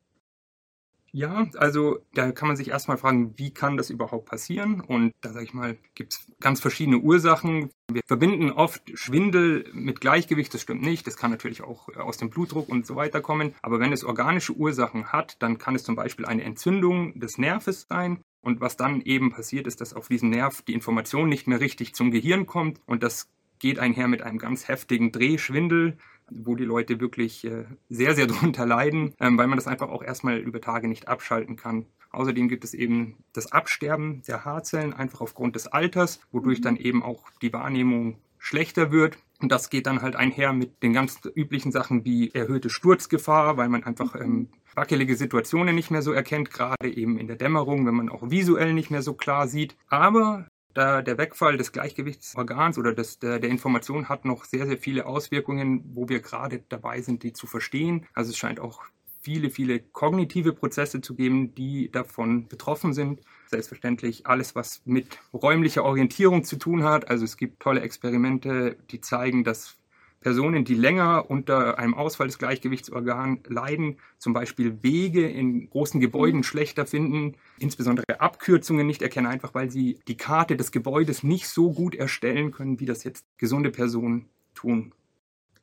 Ja, 1.11 1.47
also 1.57 1.99
da 2.13 2.31
kann 2.31 2.47
man 2.47 2.57
sich 2.57 2.69
erstmal 2.69 2.97
fragen, 2.97 3.37
wie 3.37 3.51
kann 3.51 3.77
das 3.77 3.89
überhaupt 3.89 4.25
passieren? 4.25 4.81
Und 4.81 5.11
da 5.21 5.31
sage 5.31 5.45
ich 5.45 5.53
mal, 5.53 5.77
gibt 5.95 6.13
es 6.13 6.27
ganz 6.39 6.59
verschiedene 6.59 6.99
Ursachen. 6.99 7.71
Wir 7.91 8.01
verbinden 8.05 8.51
oft 8.51 8.81
Schwindel 8.93 9.69
mit 9.73 10.01
Gleichgewicht, 10.01 10.53
das 10.53 10.61
stimmt 10.61 10.81
nicht. 10.81 11.07
Das 11.07 11.17
kann 11.17 11.31
natürlich 11.31 11.61
auch 11.61 11.89
aus 11.95 12.17
dem 12.17 12.29
Blutdruck 12.29 12.69
und 12.69 12.85
so 12.85 12.95
weiter 12.95 13.21
kommen. 13.21 13.55
Aber 13.61 13.79
wenn 13.79 13.91
es 13.91 14.03
organische 14.03 14.53
Ursachen 14.53 15.11
hat, 15.11 15.41
dann 15.41 15.57
kann 15.57 15.75
es 15.75 15.83
zum 15.83 15.95
Beispiel 15.95 16.25
eine 16.25 16.43
Entzündung 16.43 17.19
des 17.19 17.37
Nerves 17.37 17.87
sein. 17.89 18.21
Und 18.41 18.61
was 18.61 18.77
dann 18.77 19.01
eben 19.01 19.31
passiert, 19.31 19.67
ist, 19.67 19.81
dass 19.81 19.93
auf 19.93 20.07
diesen 20.07 20.29
Nerv 20.29 20.61
die 20.61 20.73
Information 20.73 21.27
nicht 21.27 21.47
mehr 21.47 21.59
richtig 21.59 21.93
zum 21.93 22.11
Gehirn 22.11 22.45
kommt. 22.45 22.79
Und 22.85 23.03
das 23.03 23.29
geht 23.59 23.79
einher 23.79 24.07
mit 24.07 24.21
einem 24.21 24.37
ganz 24.37 24.67
heftigen 24.67 25.11
Drehschwindel 25.11 25.97
wo 26.31 26.55
die 26.55 26.65
Leute 26.65 26.99
wirklich 26.99 27.45
äh, 27.45 27.65
sehr, 27.89 28.15
sehr 28.15 28.27
drunter 28.27 28.65
leiden, 28.65 29.13
ähm, 29.19 29.37
weil 29.37 29.47
man 29.47 29.57
das 29.57 29.67
einfach 29.67 29.89
auch 29.89 30.03
erstmal 30.03 30.37
über 30.37 30.61
Tage 30.61 30.87
nicht 30.87 31.07
abschalten 31.07 31.55
kann. 31.55 31.85
Außerdem 32.11 32.47
gibt 32.47 32.63
es 32.63 32.73
eben 32.73 33.17
das 33.33 33.51
Absterben 33.51 34.23
der 34.27 34.45
Haarzellen 34.45 34.93
einfach 34.93 35.21
aufgrund 35.21 35.55
des 35.55 35.67
Alters, 35.67 36.19
wodurch 36.31 36.59
mhm. 36.59 36.63
dann 36.63 36.75
eben 36.77 37.03
auch 37.03 37.25
die 37.41 37.53
Wahrnehmung 37.53 38.17
schlechter 38.39 38.91
wird. 38.91 39.17
Und 39.41 39.51
das 39.51 39.69
geht 39.69 39.85
dann 39.85 40.01
halt 40.01 40.15
einher 40.15 40.51
mit 40.51 40.81
den 40.83 40.93
ganz 40.93 41.19
üblichen 41.35 41.71
Sachen 41.71 42.03
wie 42.03 42.31
erhöhte 42.31 42.69
Sturzgefahr, 42.69 43.57
weil 43.57 43.69
man 43.69 43.83
einfach 43.83 44.15
mhm. 44.15 44.21
ähm, 44.21 44.47
wackelige 44.75 45.15
Situationen 45.15 45.75
nicht 45.75 45.91
mehr 45.91 46.01
so 46.01 46.11
erkennt, 46.11 46.51
gerade 46.51 46.89
eben 46.89 47.17
in 47.17 47.27
der 47.27 47.35
Dämmerung, 47.35 47.85
wenn 47.85 47.95
man 47.95 48.09
auch 48.09 48.29
visuell 48.29 48.73
nicht 48.73 48.91
mehr 48.91 49.01
so 49.01 49.13
klar 49.13 49.47
sieht. 49.47 49.75
Aber 49.87 50.47
da 50.73 51.01
der 51.01 51.17
Wegfall 51.17 51.57
des 51.57 51.71
Gleichgewichtsorgans 51.71 52.77
oder 52.77 52.93
des, 52.93 53.19
der, 53.19 53.39
der 53.39 53.49
Information 53.49 54.09
hat 54.09 54.25
noch 54.25 54.45
sehr, 54.45 54.67
sehr 54.67 54.77
viele 54.77 55.05
Auswirkungen, 55.05 55.83
wo 55.93 56.07
wir 56.09 56.19
gerade 56.19 56.63
dabei 56.69 57.01
sind, 57.01 57.23
die 57.23 57.33
zu 57.33 57.47
verstehen. 57.47 58.05
Also 58.13 58.31
es 58.31 58.37
scheint 58.37 58.59
auch 58.59 58.83
viele, 59.21 59.49
viele 59.49 59.79
kognitive 59.79 60.53
Prozesse 60.53 61.01
zu 61.01 61.15
geben, 61.15 61.53
die 61.55 61.91
davon 61.91 62.47
betroffen 62.47 62.93
sind. 62.93 63.21
Selbstverständlich 63.47 64.27
alles, 64.27 64.55
was 64.55 64.81
mit 64.85 65.19
räumlicher 65.33 65.83
Orientierung 65.83 66.43
zu 66.43 66.57
tun 66.57 66.83
hat. 66.83 67.09
Also 67.09 67.25
es 67.25 67.35
gibt 67.35 67.59
tolle 67.59 67.81
Experimente, 67.81 68.77
die 68.91 69.01
zeigen, 69.01 69.43
dass 69.43 69.78
Personen, 70.21 70.65
die 70.65 70.75
länger 70.75 71.29
unter 71.29 71.79
einem 71.79 71.93
Ausfall 71.93 72.27
des 72.27 72.37
Gleichgewichtsorgans 72.37 73.39
leiden, 73.47 73.97
zum 74.17 74.33
Beispiel 74.33 74.83
Wege 74.83 75.27
in 75.27 75.69
großen 75.69 75.99
Gebäuden 75.99 76.39
mhm. 76.39 76.43
schlechter 76.43 76.85
finden, 76.85 77.35
insbesondere 77.57 78.19
Abkürzungen 78.19 78.85
nicht 78.85 79.01
erkennen, 79.01 79.27
einfach 79.27 79.53
weil 79.53 79.69
sie 79.71 79.99
die 80.07 80.17
Karte 80.17 80.57
des 80.57 80.71
Gebäudes 80.71 81.23
nicht 81.23 81.47
so 81.47 81.71
gut 81.71 81.95
erstellen 81.95 82.51
können, 82.51 82.79
wie 82.79 82.85
das 82.85 83.03
jetzt 83.03 83.25
gesunde 83.37 83.71
Personen 83.71 84.27
tun. 84.53 84.93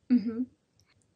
Mhm. 0.08 0.46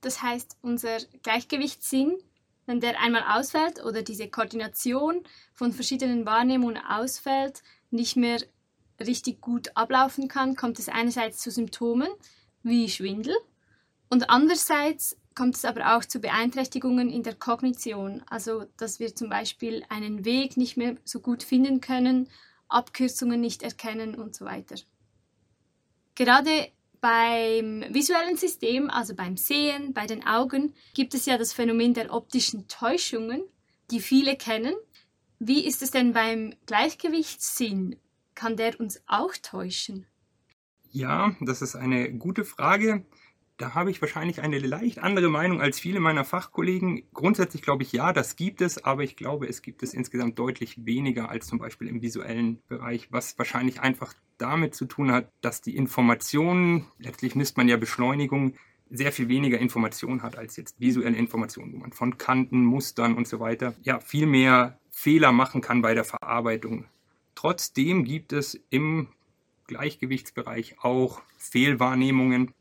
Das 0.02 0.22
heißt, 0.22 0.58
unser 0.62 0.98
Gleichgewichtssinn, 1.22 2.18
wenn 2.66 2.80
der 2.80 3.00
einmal 3.00 3.24
ausfällt 3.26 3.82
oder 3.84 4.02
diese 4.02 4.28
Koordination 4.28 5.22
von 5.54 5.72
verschiedenen 5.72 6.26
Wahrnehmungen 6.26 6.78
ausfällt, 6.78 7.62
nicht 7.90 8.16
mehr 8.16 8.40
richtig 9.00 9.40
gut 9.40 9.70
ablaufen 9.76 10.28
kann, 10.28 10.56
kommt 10.56 10.78
es 10.78 10.88
einerseits 10.88 11.38
zu 11.38 11.50
Symptomen, 11.50 12.08
wie 12.62 12.88
Schwindel. 12.88 13.34
Und 14.08 14.30
andererseits 14.30 15.16
kommt 15.34 15.56
es 15.56 15.64
aber 15.64 15.96
auch 15.96 16.04
zu 16.04 16.20
Beeinträchtigungen 16.20 17.10
in 17.10 17.22
der 17.22 17.34
Kognition, 17.34 18.22
also 18.28 18.64
dass 18.76 18.98
wir 18.98 19.14
zum 19.14 19.30
Beispiel 19.30 19.84
einen 19.88 20.24
Weg 20.24 20.56
nicht 20.56 20.76
mehr 20.76 20.96
so 21.04 21.20
gut 21.20 21.42
finden 21.42 21.80
können, 21.80 22.28
Abkürzungen 22.68 23.40
nicht 23.40 23.62
erkennen 23.62 24.14
und 24.14 24.34
so 24.34 24.44
weiter. 24.44 24.76
Gerade 26.14 26.68
beim 27.00 27.84
visuellen 27.88 28.36
System, 28.36 28.90
also 28.90 29.14
beim 29.14 29.36
Sehen, 29.36 29.94
bei 29.94 30.06
den 30.06 30.26
Augen, 30.26 30.74
gibt 30.92 31.14
es 31.14 31.24
ja 31.24 31.38
das 31.38 31.52
Phänomen 31.52 31.94
der 31.94 32.12
optischen 32.12 32.68
Täuschungen, 32.68 33.42
die 33.90 34.00
viele 34.00 34.36
kennen. 34.36 34.74
Wie 35.38 35.64
ist 35.64 35.82
es 35.82 35.90
denn 35.92 36.12
beim 36.12 36.54
Gleichgewichtssinn? 36.66 37.96
kann 38.40 38.56
der 38.56 38.80
uns 38.80 39.02
auch 39.06 39.34
täuschen? 39.42 40.06
Ja, 40.92 41.36
das 41.40 41.62
ist 41.62 41.76
eine 41.76 42.12
gute 42.12 42.44
Frage. 42.44 43.04
Da 43.58 43.74
habe 43.74 43.90
ich 43.90 44.00
wahrscheinlich 44.00 44.40
eine 44.40 44.58
leicht 44.58 44.98
andere 44.98 45.28
Meinung 45.28 45.60
als 45.60 45.78
viele 45.78 46.00
meiner 46.00 46.24
Fachkollegen. 46.24 47.02
Grundsätzlich 47.12 47.62
glaube 47.62 47.82
ich, 47.82 47.92
ja, 47.92 48.12
das 48.12 48.34
gibt 48.34 48.60
es, 48.60 48.82
aber 48.84 49.02
ich 49.02 49.16
glaube, 49.16 49.46
es 49.46 49.62
gibt 49.62 49.82
es 49.82 49.94
insgesamt 49.94 50.38
deutlich 50.38 50.86
weniger 50.86 51.28
als 51.28 51.46
zum 51.46 51.58
Beispiel 51.58 51.86
im 51.86 52.02
visuellen 52.02 52.60
Bereich, 52.68 53.12
was 53.12 53.38
wahrscheinlich 53.38 53.80
einfach 53.80 54.14
damit 54.38 54.74
zu 54.74 54.86
tun 54.86 55.12
hat, 55.12 55.28
dass 55.42 55.60
die 55.60 55.76
Informationen, 55.76 56.86
letztlich 56.98 57.34
misst 57.34 57.56
man 57.56 57.68
ja 57.68 57.76
Beschleunigung, 57.76 58.54
sehr 58.88 59.12
viel 59.12 59.28
weniger 59.28 59.58
Information 59.58 60.22
hat 60.22 60.36
als 60.36 60.56
jetzt 60.56 60.80
visuelle 60.80 61.16
Informationen, 61.16 61.74
wo 61.74 61.76
man 61.76 61.92
von 61.92 62.18
Kanten, 62.18 62.64
Mustern 62.64 63.14
und 63.14 63.28
so 63.28 63.38
weiter 63.38 63.74
ja 63.82 64.00
viel 64.00 64.26
mehr 64.26 64.80
Fehler 64.90 65.30
machen 65.30 65.60
kann 65.60 65.82
bei 65.82 65.94
der 65.94 66.04
Verarbeitung. 66.04 66.86
Trotzdem 67.36 68.04
gibt 68.04 68.32
es 68.32 68.58
im 68.70 69.08
Gleichgewichtsbereich 69.70 70.76
auch 70.80 71.22
Fehlwahrnehmungen, 71.38 72.52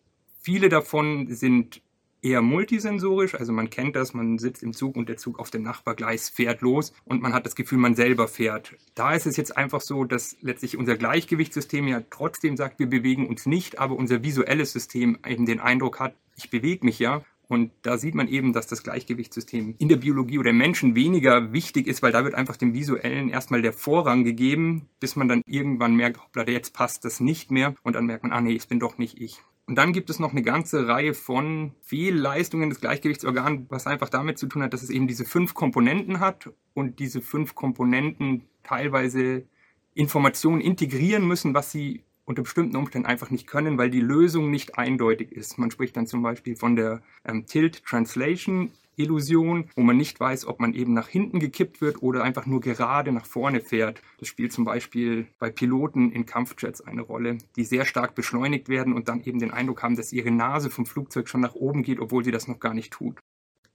Viele 0.41 0.69
davon 0.69 1.27
sind 1.27 1.81
eher 2.21 2.41
multisensorisch, 2.41 3.35
also 3.35 3.51
man 3.51 3.69
kennt 3.69 3.95
das, 3.95 4.13
man 4.13 4.39
sitzt 4.39 4.63
im 4.63 4.73
Zug 4.73 4.95
und 4.95 5.09
der 5.09 5.17
Zug 5.17 5.37
auf 5.37 5.51
dem 5.51 5.63
Nachbargleis 5.63 6.29
fährt 6.29 6.61
los 6.61 6.93
und 7.05 7.21
man 7.21 7.33
hat 7.33 7.45
das 7.45 7.55
Gefühl, 7.55 7.77
man 7.77 7.93
selber 7.93 8.27
fährt. 8.27 8.75
Da 8.95 9.13
ist 9.13 9.27
es 9.27 9.37
jetzt 9.37 9.55
einfach 9.57 9.81
so, 9.81 10.05
dass 10.05 10.37
letztlich 10.41 10.77
unser 10.77 10.97
Gleichgewichtssystem 10.97 11.87
ja 11.87 12.01
trotzdem 12.09 12.57
sagt, 12.57 12.79
wir 12.79 12.87
bewegen 12.87 13.27
uns 13.27 13.45
nicht, 13.45 13.79
aber 13.79 13.95
unser 13.95 14.23
visuelles 14.23 14.71
System 14.71 15.19
eben 15.27 15.45
den 15.45 15.59
Eindruck 15.59 15.99
hat, 15.99 16.15
ich 16.35 16.49
bewege 16.49 16.85
mich 16.85 16.99
ja. 16.99 17.21
Und 17.49 17.71
da 17.81 17.97
sieht 17.97 18.13
man 18.13 18.27
eben, 18.27 18.53
dass 18.53 18.67
das 18.67 18.83
Gleichgewichtssystem 18.83 19.73
in 19.79 19.89
der 19.89 19.95
Biologie 19.95 20.37
oder 20.37 20.53
Menschen 20.53 20.93
weniger 20.93 21.51
wichtig 21.51 21.87
ist, 21.87 22.03
weil 22.03 22.11
da 22.11 22.23
wird 22.23 22.35
einfach 22.35 22.57
dem 22.57 22.75
Visuellen 22.75 23.27
erstmal 23.27 23.63
der 23.63 23.73
Vorrang 23.73 24.23
gegeben, 24.23 24.87
bis 24.99 25.15
man 25.15 25.27
dann 25.27 25.41
irgendwann 25.47 25.95
merkt, 25.95 26.23
hoppla, 26.23 26.47
jetzt 26.47 26.75
passt 26.75 27.05
das 27.05 27.19
nicht 27.19 27.49
mehr. 27.49 27.73
Und 27.81 27.95
dann 27.95 28.05
merkt 28.05 28.21
man, 28.21 28.31
ah 28.33 28.39
nee, 28.39 28.55
es 28.55 28.67
bin 28.67 28.79
doch 28.79 28.99
nicht 28.99 29.19
ich. 29.19 29.41
Und 29.65 29.75
dann 29.75 29.93
gibt 29.93 30.11
es 30.11 30.19
noch 30.19 30.31
eine 30.31 30.43
ganze 30.43 30.87
Reihe 30.87 31.15
von 31.15 31.73
Fehlleistungen 31.81 32.69
des 32.69 32.81
Gleichgewichtsorgans, 32.81 33.65
was 33.69 33.87
einfach 33.87 34.09
damit 34.09 34.37
zu 34.37 34.45
tun 34.45 34.61
hat, 34.61 34.73
dass 34.73 34.83
es 34.83 34.91
eben 34.91 35.07
diese 35.07 35.25
fünf 35.25 35.55
Komponenten 35.55 36.19
hat 36.19 36.51
und 36.75 36.99
diese 36.99 37.19
fünf 37.19 37.55
Komponenten 37.55 38.43
teilweise 38.61 39.47
Informationen 39.95 40.61
integrieren 40.61 41.27
müssen, 41.27 41.55
was 41.55 41.71
sie 41.71 42.03
unter 42.29 42.43
bestimmten 42.43 42.75
Umständen 42.75 43.07
einfach 43.07 43.31
nicht 43.31 43.47
können, 43.47 43.79
weil 43.79 43.89
die 43.89 44.01
Lösung 44.01 44.51
nicht 44.51 44.77
eindeutig 44.77 45.31
ist. 45.31 45.57
Man 45.57 45.71
spricht 45.71 45.97
dann 45.97 46.05
zum 46.05 46.21
Beispiel 46.21 46.55
von 46.55 46.75
der 46.75 47.01
ähm, 47.25 47.47
Tilt 47.47 47.83
Translation 47.83 48.71
Illusion, 48.97 49.69
wo 49.75 49.81
man 49.81 49.97
nicht 49.97 50.19
weiß, 50.19 50.45
ob 50.45 50.59
man 50.59 50.73
eben 50.73 50.93
nach 50.93 51.07
hinten 51.07 51.39
gekippt 51.39 51.81
wird 51.81 52.03
oder 52.03 52.23
einfach 52.23 52.45
nur 52.45 52.59
gerade 52.59 53.11
nach 53.11 53.25
vorne 53.25 53.61
fährt. 53.61 54.03
Das 54.19 54.27
spielt 54.27 54.53
zum 54.53 54.63
Beispiel 54.63 55.25
bei 55.39 55.49
Piloten 55.49 56.11
in 56.11 56.27
Kampfjets 56.27 56.81
eine 56.81 57.01
Rolle, 57.01 57.39
die 57.55 57.63
sehr 57.63 57.85
stark 57.85 58.13
beschleunigt 58.13 58.69
werden 58.69 58.93
und 58.93 59.07
dann 59.07 59.23
eben 59.23 59.39
den 59.39 59.51
Eindruck 59.51 59.81
haben, 59.81 59.95
dass 59.95 60.13
ihre 60.13 60.29
Nase 60.29 60.69
vom 60.69 60.85
Flugzeug 60.85 61.29
schon 61.29 61.41
nach 61.41 61.55
oben 61.55 61.81
geht, 61.81 61.99
obwohl 61.99 62.23
sie 62.23 62.31
das 62.31 62.47
noch 62.47 62.59
gar 62.59 62.75
nicht 62.75 62.91
tut. 62.93 63.17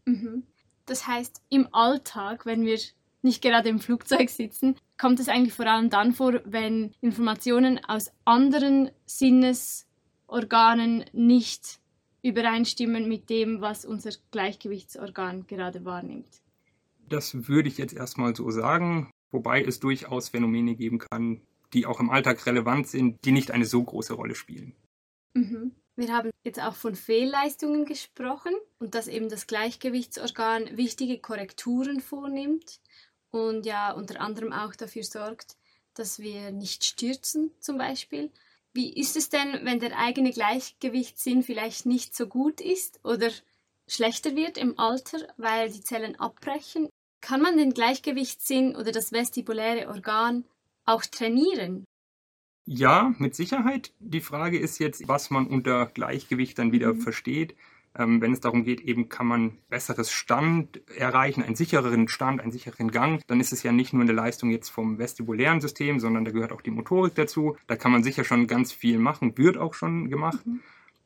Mhm. 0.05 0.45
Das 0.87 1.09
heißt, 1.09 1.43
im 1.49 1.67
Alltag, 1.73 2.47
wenn 2.47 2.65
wir 2.65 2.79
nicht 3.25 3.43
gerade 3.43 3.69
im 3.69 3.81
Flugzeug 3.81 4.31
sitzen, 4.31 4.77
kommt 4.99 5.19
es 5.19 5.29
eigentlich 5.29 5.55
vor 5.55 5.67
allem 5.67 5.91
dann 5.91 6.13
vor, 6.13 6.41
wenn 6.45 6.93
Informationen 7.01 7.85
aus 7.85 8.13
anderen 8.25 8.91
Sinnesorganen 9.07 11.05
nicht 11.13 11.81
übereinstimmen 12.23 13.09
mit 13.09 13.29
dem, 13.31 13.61
was 13.61 13.85
unser 13.85 14.11
Gleichgewichtsorgan 14.31 15.47
gerade 15.47 15.85
wahrnimmt. 15.85 16.43
Das 17.09 17.49
würde 17.49 17.69
ich 17.69 17.79
jetzt 17.79 17.95
erstmal 17.95 18.35
so 18.35 18.51
sagen, 18.51 19.11
wobei 19.31 19.63
es 19.63 19.81
durchaus 19.81 20.31
Phänomene 20.31 20.75
geben 20.75 20.99
kann, 20.99 21.43
die 21.75 21.87
auch 21.87 22.01
im 22.01 22.09
Alltag 22.09 22.47
relevant 22.47 22.87
sind, 22.87 23.19
die 23.25 23.33
nicht 23.33 23.51
eine 23.51 23.67
so 23.67 23.83
große 23.83 24.15
Rolle 24.15 24.35
spielen. 24.35 24.75
Mhm. 25.35 25.73
Wir 25.97 26.13
haben 26.13 26.31
jetzt 26.45 26.61
auch 26.61 26.75
von 26.75 26.97
Fehlleistungen 26.97 27.85
gesprochen 27.85 28.53
und 28.79 28.95
dass 28.95 29.07
eben 29.07 29.29
das 29.29 29.47
Gleichgewichtsorgan 29.47 30.77
wichtige 30.77 31.19
Korrekturen 31.19 32.01
vornimmt 32.01 32.81
und 33.35 33.67
ja 33.67 33.93
unter 33.93 34.21
anderem 34.21 34.53
auch 34.53 34.75
dafür 34.75 35.05
sorgt, 35.05 35.57
dass 35.95 36.19
wir 36.19 36.51
nicht 36.51 36.85
stürzen 36.85 37.53
zum 37.61 37.79
Beispiel 37.79 38.31
wie 38.75 38.93
ist 38.93 39.17
es 39.17 39.29
denn, 39.29 39.61
wenn 39.63 39.79
der 39.79 39.97
eigene 39.97 40.33
Gleichgewichtssinn 40.33 41.45
vielleicht 41.45 41.87
nicht 41.87 42.15
so 42.15 42.27
gut 42.27 42.61
ist 42.61 42.99
oder 43.05 43.31
schlechter 43.87 44.35
wird 44.35 44.59
im 44.59 44.79
Alter, 44.79 45.19
weil 45.37 45.71
die 45.71 45.81
Zellen 45.81 46.19
abbrechen? 46.19 46.89
Kann 47.21 47.41
man 47.41 47.57
den 47.57 47.73
Gleichgewichtssinn 47.73 48.75
oder 48.75 48.91
das 48.91 49.13
vestibuläre 49.13 49.89
Organ 49.89 50.45
auch 50.85 51.05
trainieren? 51.05 51.85
Ja, 52.67 53.15
mit 53.19 53.37
Sicherheit. 53.37 53.93
Die 54.01 54.21
Frage 54.21 54.59
ist 54.59 54.79
jetzt, 54.79 55.07
was 55.07 55.31
man 55.31 55.47
unter 55.47 55.87
Gleichgewicht 55.87 56.59
dann 56.59 56.73
wieder 56.73 56.95
mhm. 56.95 57.01
versteht. 57.01 57.55
Ähm, 57.97 58.21
wenn 58.21 58.33
es 58.33 58.41
darum 58.41 58.65
geht, 58.65 58.81
eben 58.81 59.09
kann 59.09 59.27
man 59.27 59.59
besseres 59.69 60.11
Stand 60.11 60.81
erreichen, 60.97 61.43
einen 61.43 61.55
sichereren 61.55 62.09
Stand, 62.09 62.41
einen 62.41 62.51
sicheren 62.51 62.91
Gang, 62.91 63.23
dann 63.27 63.41
ist 63.41 63.53
es 63.53 63.63
ja 63.63 63.73
nicht 63.73 63.93
nur 63.93 64.03
eine 64.03 64.13
Leistung 64.13 64.51
jetzt 64.51 64.71
vom 64.71 64.99
vestibulären 64.99 65.61
System, 65.61 66.01
sondern 66.01 66.25
da 66.25 66.33
gehört 66.33 66.53
auch 66.53 66.63
die 66.63 66.73
Motorik 66.73 67.15
dazu. 67.15 67.57
Da 67.67 67.77
kann 67.77 67.93
man 67.93 68.03
sicher 68.03 68.25
schon 68.25 68.47
ganz 68.47 68.73
viel 68.73 68.99
machen, 68.99 69.39
wird 69.39 69.57
auch 69.57 69.75
schon 69.75 70.11
gemacht. 70.11 70.45
Mhm. 70.45 70.61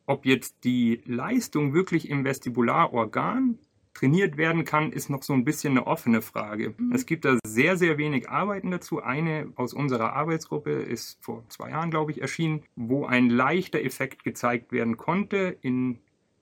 Ob 0.06 0.24
jetzt 0.24 0.64
die 0.64 1.02
Leistung 1.04 1.74
wirklich 1.74 2.08
im 2.08 2.24
Vestibularorgan 2.24 3.58
trainiert 3.92 4.36
werden 4.36 4.64
kann, 4.64 4.92
ist 4.92 5.10
noch 5.10 5.22
so 5.22 5.32
ein 5.32 5.44
bisschen 5.44 5.72
eine 5.72 5.86
offene 5.86 6.22
Frage. 6.22 6.74
Mhm. 6.78 6.92
Es 6.92 7.04
gibt 7.04 7.24
da 7.24 7.36
sehr, 7.44 7.76
sehr 7.76 7.98
wenig 7.98 8.30
Arbeiten 8.30 8.70
dazu. 8.70 9.02
Eine 9.02 9.52
aus 9.56 9.74
unserer 9.74 10.14
Arbeitsgruppe 10.14 10.70
ist 10.70 11.18
vor 11.20 11.44
zwei 11.48 11.70
Jahren, 11.70 11.90
glaube 11.90 12.12
ich, 12.12 12.22
erschienen, 12.22 12.62
wo 12.76 13.04
ein 13.04 13.28
leichter 13.28 13.82
Effekt 13.82 14.24
gezeigt 14.24 14.72
werden 14.72 14.96
konnte 14.96 15.58
in 15.60 15.98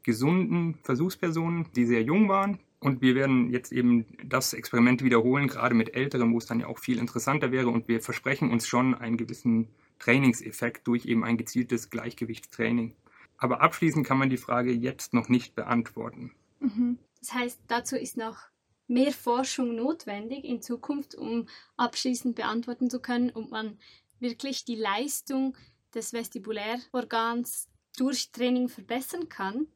gesunden 0.06 0.78
Versuchspersonen, 0.84 1.66
die 1.74 1.84
sehr 1.84 2.02
jung 2.02 2.28
waren. 2.28 2.60
Und 2.78 3.02
wir 3.02 3.16
werden 3.16 3.50
jetzt 3.50 3.72
eben 3.72 4.06
das 4.24 4.52
Experiment 4.52 5.02
wiederholen, 5.02 5.48
gerade 5.48 5.74
mit 5.74 5.94
Älteren, 5.94 6.32
wo 6.32 6.38
es 6.38 6.46
dann 6.46 6.60
ja 6.60 6.68
auch 6.68 6.78
viel 6.78 6.98
interessanter 6.98 7.50
wäre. 7.50 7.68
Und 7.68 7.88
wir 7.88 8.00
versprechen 8.00 8.50
uns 8.52 8.68
schon 8.68 8.94
einen 8.94 9.16
gewissen 9.16 9.68
Trainingseffekt 9.98 10.86
durch 10.86 11.06
eben 11.06 11.24
ein 11.24 11.36
gezieltes 11.36 11.90
Gleichgewichtstraining. 11.90 12.94
Aber 13.36 13.60
abschließend 13.60 14.06
kann 14.06 14.18
man 14.18 14.30
die 14.30 14.36
Frage 14.36 14.70
jetzt 14.70 15.12
noch 15.12 15.28
nicht 15.28 15.56
beantworten. 15.56 16.30
Mhm. 16.60 16.98
Das 17.18 17.34
heißt, 17.34 17.60
dazu 17.66 17.96
ist 17.96 18.16
noch 18.16 18.38
mehr 18.86 19.10
Forschung 19.10 19.74
notwendig 19.74 20.44
in 20.44 20.62
Zukunft, 20.62 21.16
um 21.16 21.48
abschließend 21.76 22.36
beantworten 22.36 22.90
zu 22.90 23.00
können, 23.00 23.32
ob 23.34 23.50
man 23.50 23.76
wirklich 24.20 24.64
die 24.64 24.76
Leistung 24.76 25.56
des 25.94 26.12
Vestibulärorgans 26.12 27.68
durch 27.96 28.30
Training 28.30 28.68
verbessern 28.68 29.28
kann 29.28 29.66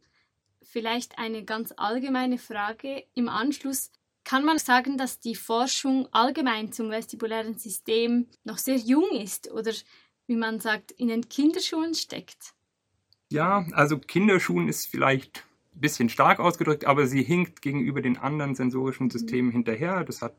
vielleicht 0.71 1.19
eine 1.19 1.45
ganz 1.45 1.75
allgemeine 1.77 2.39
Frage 2.39 3.05
im 3.15 3.29
Anschluss. 3.29 3.91
Kann 4.25 4.45
man 4.45 4.59
sagen, 4.59 4.97
dass 4.97 5.19
die 5.19 5.35
Forschung 5.35 6.09
allgemein 6.13 6.73
zum 6.73 6.91
vestibulären 6.91 7.59
System 7.59 8.29
noch 8.45 8.59
sehr 8.59 8.77
jung 8.77 9.11
ist 9.13 9.51
oder 9.51 9.73
wie 10.27 10.37
man 10.37 10.61
sagt, 10.61 10.93
in 10.93 11.09
den 11.09 11.29
Kinderschuhen 11.29 11.95
steckt? 11.95 12.55
Ja, 13.31 13.67
also 13.73 13.99
Kinderschuhen 13.99 14.69
ist 14.69 14.87
vielleicht 14.87 15.45
ein 15.75 15.81
bisschen 15.81 16.09
stark 16.09 16.39
ausgedrückt, 16.39 16.85
aber 16.85 17.07
sie 17.07 17.23
hinkt 17.23 17.63
gegenüber 17.63 18.03
den 18.03 18.17
anderen 18.17 18.55
sensorischen 18.55 19.11
Systemen 19.11 19.49
mhm. 19.49 19.55
hinterher. 19.55 20.05
Das 20.05 20.23
hat 20.23 20.37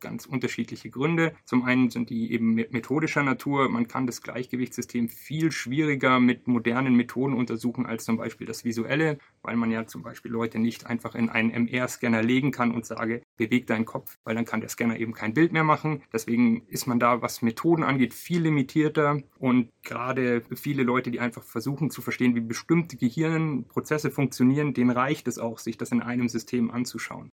ganz 0.00 0.26
unterschiedliche 0.26 0.90
Gründe. 0.90 1.34
Zum 1.44 1.64
einen 1.64 1.90
sind 1.90 2.10
die 2.10 2.32
eben 2.32 2.54
methodischer 2.54 3.22
Natur. 3.22 3.68
Man 3.68 3.88
kann 3.88 4.06
das 4.06 4.22
Gleichgewichtssystem 4.22 5.08
viel 5.08 5.52
schwieriger 5.52 6.20
mit 6.20 6.48
modernen 6.48 6.94
Methoden 6.94 7.34
untersuchen 7.34 7.86
als 7.86 8.04
zum 8.04 8.16
Beispiel 8.16 8.46
das 8.46 8.64
visuelle, 8.64 9.18
weil 9.42 9.56
man 9.56 9.70
ja 9.70 9.86
zum 9.86 10.02
Beispiel 10.02 10.30
Leute 10.30 10.58
nicht 10.58 10.86
einfach 10.86 11.14
in 11.14 11.28
einen 11.28 11.50
MR-Scanner 11.50 12.22
legen 12.22 12.50
kann 12.50 12.72
und 12.72 12.86
sage, 12.86 13.22
beweg 13.36 13.66
deinen 13.66 13.84
Kopf, 13.84 14.18
weil 14.24 14.34
dann 14.34 14.44
kann 14.44 14.60
der 14.60 14.68
Scanner 14.68 14.98
eben 14.98 15.12
kein 15.12 15.34
Bild 15.34 15.52
mehr 15.52 15.64
machen. 15.64 16.02
Deswegen 16.12 16.66
ist 16.66 16.86
man 16.86 16.98
da, 16.98 17.22
was 17.22 17.42
Methoden 17.42 17.82
angeht, 17.82 18.14
viel 18.14 18.42
limitierter 18.42 19.22
und 19.38 19.70
gerade 19.82 20.42
viele 20.54 20.82
Leute, 20.82 21.10
die 21.10 21.20
einfach 21.20 21.42
versuchen 21.42 21.90
zu 21.90 22.02
verstehen, 22.02 22.34
wie 22.34 22.40
bestimmte 22.40 22.96
Gehirnprozesse 22.96 24.10
funktionieren, 24.10 24.74
denen 24.74 24.90
reicht 24.90 25.28
es 25.28 25.38
auch, 25.38 25.58
sich 25.58 25.76
das 25.76 25.92
in 25.92 26.02
einem 26.02 26.28
System 26.28 26.70
anzuschauen. 26.70 27.30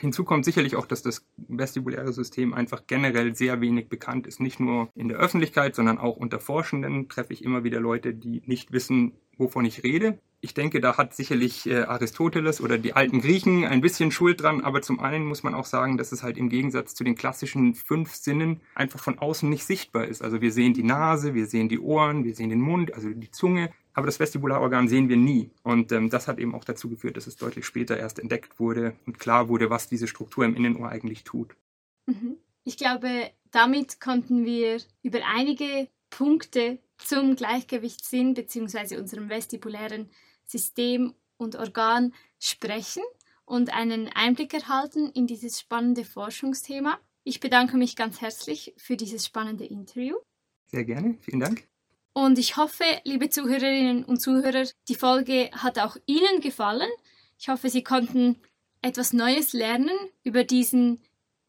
Hinzu 0.00 0.24
kommt 0.24 0.44
sicherlich 0.44 0.76
auch, 0.76 0.86
dass 0.86 1.02
das 1.02 1.24
vestibuläre 1.36 2.12
System 2.12 2.52
einfach 2.52 2.86
generell 2.86 3.36
sehr 3.36 3.60
wenig 3.60 3.88
bekannt 3.88 4.26
ist. 4.26 4.40
Nicht 4.40 4.58
nur 4.58 4.88
in 4.94 5.08
der 5.08 5.18
Öffentlichkeit, 5.18 5.76
sondern 5.76 5.98
auch 5.98 6.16
unter 6.16 6.40
Forschenden 6.40 7.08
treffe 7.08 7.32
ich 7.32 7.44
immer 7.44 7.62
wieder 7.62 7.80
Leute, 7.80 8.12
die 8.12 8.42
nicht 8.46 8.72
wissen, 8.72 9.12
wovon 9.36 9.64
ich 9.64 9.84
rede. 9.84 10.18
Ich 10.44 10.52
denke, 10.52 10.82
da 10.82 10.98
hat 10.98 11.14
sicherlich 11.14 11.66
äh, 11.66 11.84
Aristoteles 11.84 12.60
oder 12.60 12.76
die 12.76 12.92
alten 12.92 13.22
Griechen 13.22 13.64
ein 13.64 13.80
bisschen 13.80 14.10
Schuld 14.10 14.42
dran, 14.42 14.60
aber 14.60 14.82
zum 14.82 15.00
einen 15.00 15.24
muss 15.24 15.42
man 15.42 15.54
auch 15.54 15.64
sagen, 15.64 15.96
dass 15.96 16.12
es 16.12 16.22
halt 16.22 16.36
im 16.36 16.50
Gegensatz 16.50 16.94
zu 16.94 17.02
den 17.02 17.14
klassischen 17.14 17.74
fünf 17.74 18.14
Sinnen 18.14 18.60
einfach 18.74 19.00
von 19.02 19.18
außen 19.18 19.48
nicht 19.48 19.64
sichtbar 19.64 20.04
ist. 20.04 20.20
Also 20.20 20.42
wir 20.42 20.52
sehen 20.52 20.74
die 20.74 20.82
Nase, 20.82 21.32
wir 21.32 21.46
sehen 21.46 21.70
die 21.70 21.78
Ohren, 21.78 22.24
wir 22.24 22.34
sehen 22.34 22.50
den 22.50 22.60
Mund, 22.60 22.92
also 22.92 23.08
die 23.08 23.30
Zunge, 23.30 23.70
aber 23.94 24.04
das 24.04 24.20
Vestibularorgan 24.20 24.86
sehen 24.86 25.08
wir 25.08 25.16
nie. 25.16 25.50
Und 25.62 25.92
ähm, 25.92 26.10
das 26.10 26.28
hat 26.28 26.38
eben 26.38 26.54
auch 26.54 26.64
dazu 26.64 26.90
geführt, 26.90 27.16
dass 27.16 27.26
es 27.26 27.36
deutlich 27.36 27.64
später 27.64 27.96
erst 27.96 28.18
entdeckt 28.18 28.60
wurde 28.60 28.96
und 29.06 29.18
klar 29.18 29.48
wurde, 29.48 29.70
was 29.70 29.88
diese 29.88 30.08
Struktur 30.08 30.44
im 30.44 30.54
Innenohr 30.54 30.90
eigentlich 30.90 31.24
tut. 31.24 31.56
Mhm. 32.04 32.36
Ich 32.64 32.76
glaube, 32.76 33.30
damit 33.50 33.98
konnten 33.98 34.44
wir 34.44 34.76
über 35.02 35.20
einige 35.34 35.88
Punkte 36.10 36.80
zum 36.98 37.34
Gleichgewichtssinn 37.34 38.34
bzw. 38.34 38.98
unserem 38.98 39.30
vestibulären 39.30 40.10
System 40.46 41.14
und 41.36 41.56
Organ 41.56 42.14
sprechen 42.38 43.02
und 43.44 43.72
einen 43.72 44.08
Einblick 44.08 44.54
erhalten 44.54 45.10
in 45.10 45.26
dieses 45.26 45.60
spannende 45.60 46.04
Forschungsthema. 46.04 46.98
Ich 47.24 47.40
bedanke 47.40 47.76
mich 47.76 47.96
ganz 47.96 48.20
herzlich 48.20 48.74
für 48.76 48.96
dieses 48.96 49.26
spannende 49.26 49.64
Interview. 49.64 50.16
Sehr 50.66 50.84
gerne, 50.84 51.16
vielen 51.20 51.40
Dank. 51.40 51.66
Und 52.12 52.38
ich 52.38 52.56
hoffe, 52.56 52.84
liebe 53.04 53.28
Zuhörerinnen 53.28 54.04
und 54.04 54.20
Zuhörer, 54.20 54.68
die 54.88 54.94
Folge 54.94 55.50
hat 55.52 55.78
auch 55.78 55.96
Ihnen 56.06 56.40
gefallen. 56.40 56.88
Ich 57.38 57.48
hoffe, 57.48 57.68
Sie 57.68 57.82
konnten 57.82 58.38
etwas 58.82 59.12
Neues 59.12 59.52
lernen 59.52 59.96
über 60.22 60.44
diesen 60.44 61.00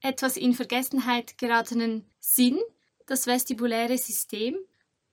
etwas 0.02 0.38
in 0.38 0.54
Vergessenheit 0.54 1.38
geratenen 1.38 2.06
Sinn, 2.20 2.60
das 3.06 3.28
vestibuläre 3.28 3.98
System. 3.98 4.56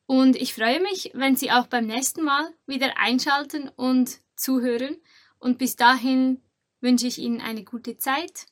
Und 0.07 0.37
ich 0.37 0.55
freue 0.55 0.81
mich, 0.81 1.11
wenn 1.15 1.37
Sie 1.37 1.51
auch 1.51 1.67
beim 1.67 1.87
nächsten 1.87 2.23
Mal 2.23 2.53
wieder 2.67 2.99
einschalten 2.99 3.69
und 3.69 4.19
zuhören. 4.37 4.97
Und 5.39 5.59
bis 5.59 5.77
dahin 5.77 6.43
wünsche 6.81 7.07
ich 7.07 7.19
Ihnen 7.19 7.41
eine 7.41 7.65
gute 7.65 7.97
Zeit 7.97 8.47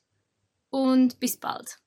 und 0.69 1.19
bis 1.19 1.37
bald. 1.37 1.80